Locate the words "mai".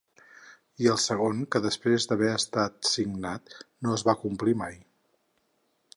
4.63-4.83